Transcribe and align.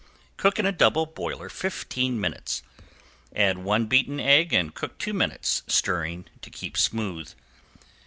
Cook 0.35 0.57
in 0.57 0.65
a 0.65 0.71
double 0.71 1.05
boiler 1.05 1.47
fifteen 1.47 2.19
minutes, 2.19 2.63
add 3.35 3.59
one 3.59 3.85
beaten 3.85 4.19
egg 4.19 4.51
and 4.51 4.73
cook 4.73 4.97
two 4.97 5.13
minutes, 5.13 5.61
stirring 5.67 6.25
to 6.41 6.49
keep 6.49 6.75
smooth. 6.75 7.31